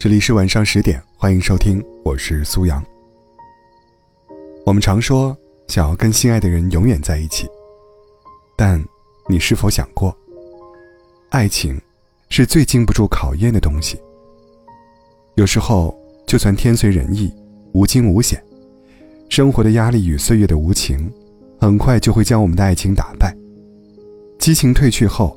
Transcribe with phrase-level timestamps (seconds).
[0.00, 2.80] 这里是晚上十点，欢迎收听，我是苏阳。
[4.64, 5.36] 我们常说
[5.66, 7.48] 想要跟心爱的人永远在一起，
[8.56, 8.80] 但
[9.28, 10.16] 你是否想过，
[11.30, 11.76] 爱情
[12.28, 14.00] 是最经不住考验的东西。
[15.34, 15.92] 有时候，
[16.28, 17.34] 就算天随人意，
[17.72, 18.40] 无惊无险，
[19.28, 21.12] 生活的压力与岁月的无情，
[21.60, 23.36] 很快就会将我们的爱情打败。
[24.38, 25.36] 激情褪去后，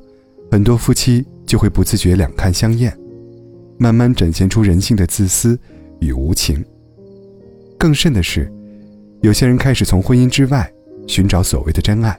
[0.52, 2.96] 很多夫妻就会不自觉两看相厌，
[3.82, 5.60] 慢慢展现出人性的自私
[6.00, 6.64] 与无情。
[7.80, 8.48] 更甚的是，
[9.22, 10.72] 有些人开始从婚姻之外
[11.08, 12.16] 寻找所谓的真爱，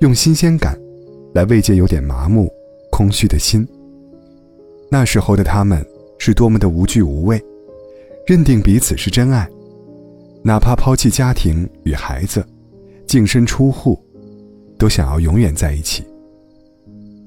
[0.00, 0.78] 用新鲜感
[1.32, 2.52] 来慰藉有点麻木、
[2.90, 3.66] 空虚的心。
[4.90, 5.84] 那时候的他们。
[6.16, 7.44] 是多么的无惧无畏，
[8.26, 9.46] 认定彼此是真爱，
[10.42, 12.42] 哪怕抛弃家庭与孩子，
[13.04, 14.00] 净身出户，
[14.78, 16.02] 都想要永远在一起。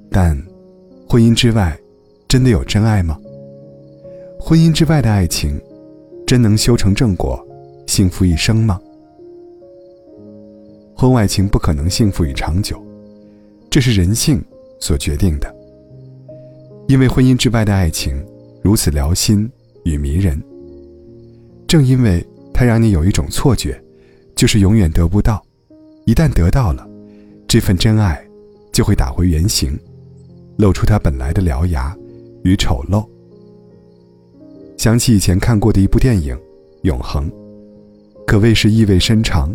[0.09, 0.35] 但，
[1.07, 1.77] 婚姻之外，
[2.27, 3.19] 真的有真爱吗？
[4.39, 5.59] 婚姻之外的爱情，
[6.25, 7.43] 真能修成正果，
[7.87, 8.79] 幸福一生吗？
[10.95, 12.81] 婚外情不可能幸福与长久，
[13.69, 14.43] 这是人性
[14.79, 15.53] 所决定的。
[16.87, 18.23] 因为婚姻之外的爱情。
[18.63, 19.49] 如此撩心
[19.85, 20.43] 与迷人，
[21.69, 23.81] 正因为它让你有一种错觉，
[24.35, 25.41] 就是永远得不到。
[26.05, 26.85] 一旦得到了，
[27.47, 28.21] 这份真爱
[28.73, 29.79] 就会打回原形，
[30.57, 31.95] 露出它本来的獠牙
[32.43, 33.07] 与丑陋。
[34.87, 36.33] 想起以前看过的一部电影
[36.83, 37.29] 《永恒》，
[38.25, 39.53] 可谓是意味深长，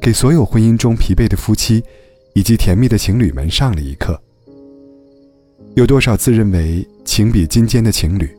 [0.00, 1.82] 给所有婚姻中疲惫的夫妻
[2.34, 4.16] 以及甜蜜的情侣们上了一课。
[5.74, 8.30] 有多少自认为情比金坚的情侣，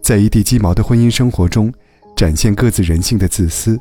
[0.00, 1.74] 在一地鸡毛的婚姻生活中
[2.16, 3.76] 展现各自人性的自私？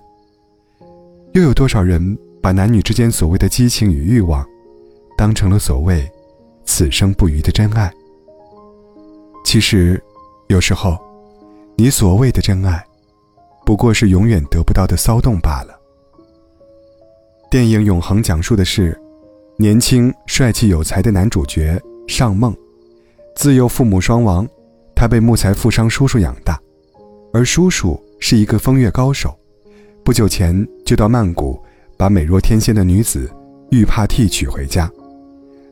[1.33, 4.43] 又有多少人把男女之间所谓的激情与欲望，
[5.15, 6.09] 当成了所谓
[6.65, 7.93] 此生不渝的真爱？
[9.45, 10.01] 其实，
[10.47, 10.97] 有时候，
[11.81, 12.85] 你所谓的真爱，
[13.65, 15.75] 不过是永远得不到的骚动罢了。
[17.49, 18.95] 电影《永恒》讲述的是，
[19.57, 22.55] 年轻、帅气、有才的男主角尚梦。
[23.35, 24.47] 自幼父母双亡，
[24.95, 26.61] 他被木材富商叔叔养大，
[27.33, 29.35] 而叔叔是一个风月高手，
[30.05, 30.55] 不久前
[30.85, 31.59] 就到曼谷
[31.97, 33.27] 把美若天仙的女子
[33.71, 34.87] 玉帕蒂娶回家。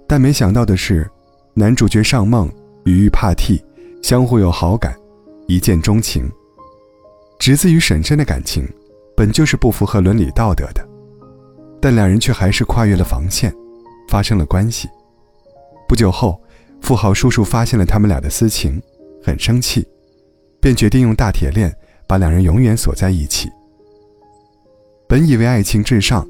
[0.07, 1.07] 但没想到的是，
[1.53, 2.51] 男主角尚梦
[2.85, 3.63] 与玉帕蒂
[4.01, 4.98] 相互有好感，
[5.49, 6.31] 一见钟情。
[7.39, 8.69] 侄子与婶婶的感情
[9.17, 10.87] 本就是不符合伦理道德的，
[11.81, 13.51] 但两人却还是跨越了防线，
[14.07, 14.87] 发生了关系。
[15.87, 16.39] 不久后。
[16.81, 18.81] 富豪叔叔发现了他们俩的私情，
[19.21, 19.85] 很生气，
[20.61, 21.69] 便决定用大铁链
[22.07, 23.49] 把两人永远锁在一起。
[25.05, 26.25] 本以为爱情至上，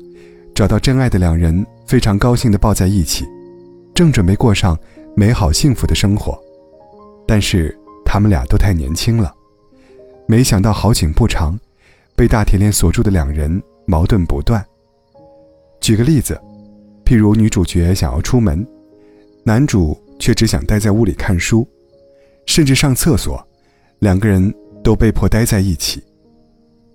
[0.55, 3.25] 找到真爱的两人非常高兴地抱在一起，
[3.93, 4.75] 正准备过上
[5.15, 6.35] 美好幸福的生活，
[7.27, 7.78] 但是
[8.11, 9.31] 他们俩都太年轻了，
[10.25, 11.55] 没想到好景不长，
[12.15, 14.65] 被大铁链锁住的两人矛盾不断。
[15.79, 16.41] 举个例子，
[17.05, 18.65] 譬如女主角想要出门，
[19.43, 19.95] 男主。
[20.21, 21.65] 却只想待在屋里看书，
[22.45, 23.41] 甚至上厕所，
[23.99, 24.53] 两个人
[24.83, 26.03] 都被迫待在一起。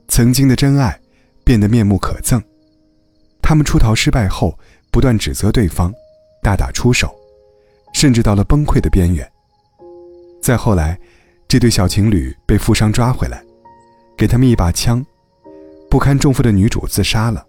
[0.08, 1.00] 曾经的真爱
[1.42, 2.38] 变得面目可憎，
[3.40, 4.58] 他们出逃失败后，
[4.90, 5.90] 不断指责对方，
[6.42, 7.10] 大打出手，
[7.94, 9.26] 甚至到了崩溃的边缘。
[10.44, 11.00] 再后来，
[11.48, 13.42] 这对小情侣被富商抓回来，
[14.14, 15.02] 给他们一把枪，
[15.88, 17.42] 不堪重负的女主自杀了，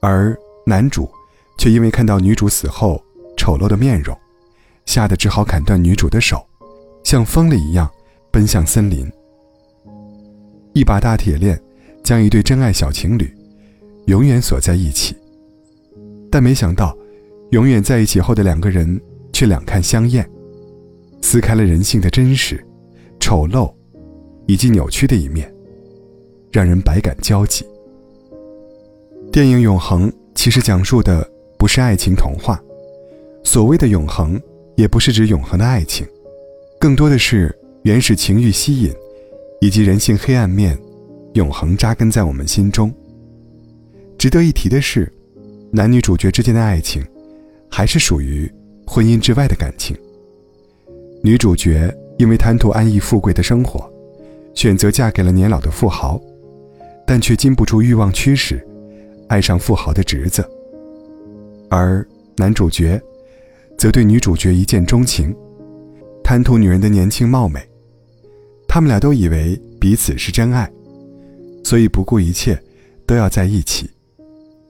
[0.00, 0.34] 而
[0.64, 1.10] 男主
[1.58, 3.04] 却因为看到女主死后
[3.36, 4.16] 丑陋的面容。
[4.86, 6.42] 吓得只好砍断女主的手，
[7.04, 7.90] 像疯了一样
[8.30, 9.12] 奔向森林。
[10.72, 11.62] 一把大铁链
[12.02, 13.30] 将一对真爱小情侣
[14.06, 15.14] 永远锁在一起，
[16.30, 16.96] 但没想到，
[17.50, 18.98] 永远在一起后的两个人
[19.34, 20.26] 却两看相厌，
[21.28, 22.64] 撕开了人性的真实、
[23.18, 23.74] 丑陋
[24.46, 25.52] 以及扭曲的一面，
[26.52, 27.66] 让人百感交集。
[29.32, 31.28] 电影《永恒》其实讲述的
[31.58, 32.62] 不是爱情童话，
[33.42, 34.40] 所谓的永恒。
[34.76, 36.06] 也不是指永恒的爱情，
[36.78, 37.52] 更多的是
[37.82, 38.92] 原始情欲吸引，
[39.62, 40.78] 以及人性黑暗面，
[41.32, 42.92] 永恒扎根在我们心中。
[44.18, 45.10] 值得一提的是，
[45.72, 47.02] 男女主角之间的爱情，
[47.70, 48.48] 还是属于
[48.86, 49.96] 婚姻之外的感情。
[51.22, 53.90] 女主角因为贪图安逸富贵的生活，
[54.54, 56.20] 选择嫁给了年老的富豪，
[57.06, 58.64] 但却禁不住欲望驱使，
[59.28, 60.48] 爱上富豪的侄子。
[61.68, 63.00] 而男主角。
[63.78, 65.36] 则对女主角一见钟情，
[66.24, 67.60] 贪图女人的年轻貌美，
[68.66, 70.66] 他们俩都以为彼此是真爱，
[71.62, 72.58] 所以不顾一切
[73.04, 73.90] 都要在一起。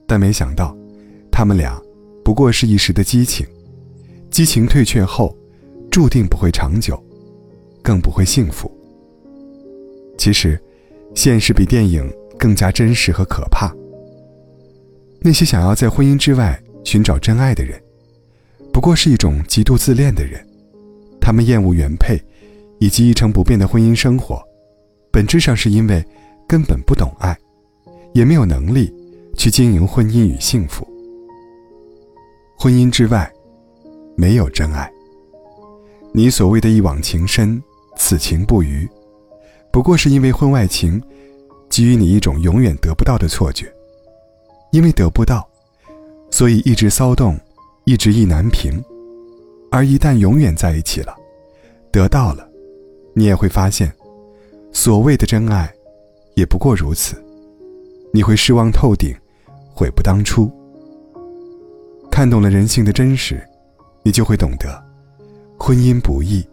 [0.05, 0.75] 但没想到，
[1.31, 1.81] 他们俩
[2.21, 3.47] 不过是一时的激情，
[4.29, 5.33] 激情退却后，
[5.97, 7.03] 注定不会长久，
[7.81, 8.71] 更不会幸福。
[10.15, 10.61] 其实，
[11.15, 12.07] 现实比电影
[12.37, 13.73] 更加真实和可怕。
[15.19, 17.81] 那些想要在婚姻之外寻找真爱的人，
[18.71, 20.39] 不过是一种极度自恋的人。
[21.19, 22.21] 他们厌恶原配，
[22.77, 24.39] 以及一成不变的婚姻生活，
[25.11, 26.05] 本质上是因为
[26.47, 27.35] 根本不懂爱，
[28.13, 28.93] 也没有能力
[29.35, 30.87] 去经营婚姻与幸福。
[32.55, 33.27] 婚姻之外，
[34.15, 34.87] 没有真爱。
[36.17, 37.61] 你所谓的一往情深、
[37.95, 38.89] 此情不渝，
[39.71, 40.99] 不过是因为婚外情
[41.69, 43.71] 给予你一种永远得不到的错觉。
[44.71, 45.47] 因为得不到，
[46.31, 47.39] 所以一直骚动，
[47.85, 48.83] 一直意难平。
[49.69, 51.15] 而一旦永远在一起了，
[51.91, 52.49] 得到了，
[53.13, 53.93] 你也会发现，
[54.71, 55.71] 所谓的真爱，
[56.33, 57.15] 也不过如此。
[58.11, 59.15] 你会失望透顶，
[59.71, 60.51] 悔不当初。
[62.09, 63.39] 看懂了人性的真实，
[64.01, 64.83] 你就会懂得，
[65.59, 66.45] 婚姻不易，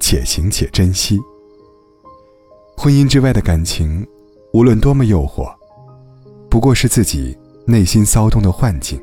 [0.00, 1.18] 且行且珍惜。
[2.76, 4.06] 婚姻之外的感情，
[4.52, 5.50] 无论多么诱惑，
[6.50, 7.36] 不过是自己
[7.66, 9.00] 内心骚动的幻境，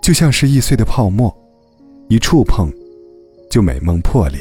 [0.00, 1.34] 就像是易碎的泡沫。
[2.08, 2.68] 一触碰，
[3.48, 4.40] 就美梦破裂。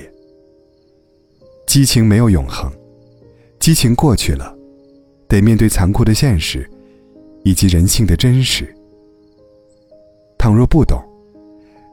[1.67, 2.71] 激情没有永恒，
[3.59, 4.57] 激情过去了，
[5.27, 6.67] 得面对残酷的现实，
[7.43, 8.73] 以及人性的真实。
[10.37, 10.99] 倘若不懂，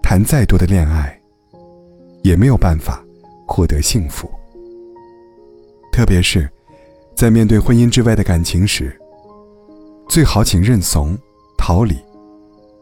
[0.03, 1.21] 谈再多的恋爱，
[2.27, 3.01] 也没有办法
[3.47, 4.29] 获得幸福。
[5.93, 6.51] 特别是，
[7.15, 8.93] 在面对婚姻之外的感情时，
[10.09, 11.17] 最好请认怂、
[11.57, 11.95] 逃离，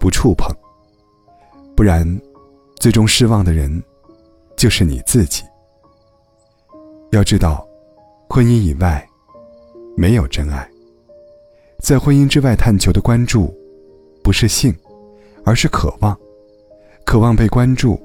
[0.00, 0.50] 不触碰，
[1.76, 2.04] 不然。
[2.76, 3.82] 最终失望的人，
[4.56, 5.42] 就是你自己。
[7.12, 7.66] 要知道，
[8.28, 9.06] 婚姻以外，
[9.96, 10.68] 没有真爱。
[11.78, 13.54] 在婚姻之外探求的关注，
[14.22, 14.74] 不是性，
[15.46, 16.18] 而是渴望，
[17.06, 17.98] 渴望被关注，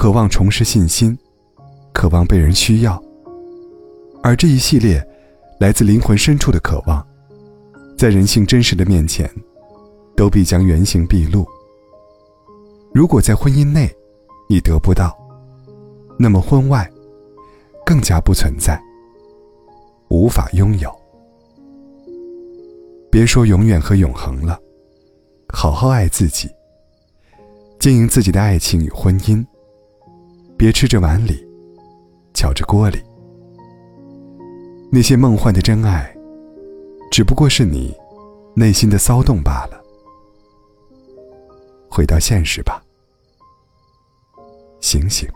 [0.00, 1.14] 渴望重拾信心，
[1.92, 2.98] 渴望被人需要。
[4.22, 5.06] 而这一系列，
[5.58, 7.06] 来自灵魂深处的渴望，
[7.98, 9.30] 在人性真实的面前，
[10.16, 11.46] 都必将原形毕露。
[12.94, 13.94] 如果在婚姻内，
[14.48, 15.14] 你得不到，
[16.18, 16.90] 那么婚外
[17.84, 18.82] 更加不存在，
[20.08, 20.90] 无法拥有。
[23.10, 24.58] 别说永远和永恒了，
[25.52, 26.48] 好好爱自己，
[27.78, 29.44] 经营自己的爱情与婚姻。
[30.60, 31.42] 别吃着碗里
[32.34, 33.02] 瞧着锅里。
[34.92, 36.14] 那些梦幻的真爱
[37.10, 37.96] 只不过是你
[38.54, 39.82] 内心的骚动罢了。
[41.88, 42.84] 回到现实吧。
[44.82, 45.26] 醒醒。